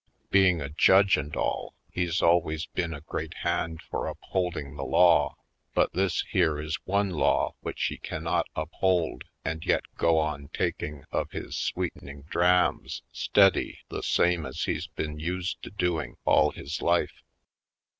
Being 0.31 0.61
a 0.61 0.69
judge 0.69 1.15
and 1.15 1.35
all, 1.35 1.75
he's 1.91 2.23
always 2.23 2.65
been 2.65 2.91
a 2.91 3.01
great 3.01 3.35
hand 3.45 3.81
for 3.83 4.07
upholding 4.07 4.75
the 4.75 4.83
law. 4.83 5.35
But 5.75 5.93
this 5.93 6.23
here 6.27 6.59
is 6.59 6.79
one 6.85 7.11
law 7.11 7.53
which 7.61 7.83
he 7.83 7.99
cannot 7.99 8.47
uphold 8.55 9.25
and 9.45 9.63
yet 9.63 9.83
go 9.99 10.17
on 10.17 10.49
taking 10.53 11.03
of 11.11 11.29
his 11.29 11.55
sweetening 11.55 12.23
drams 12.31 13.03
steady 13.11 13.77
the 13.89 14.01
same 14.01 14.43
as 14.47 14.63
he's 14.63 14.87
been 14.87 15.19
used 15.19 15.61
to 15.61 15.69
doing 15.69 16.17
all 16.25 16.49
his 16.49 16.81
life. 16.81 17.21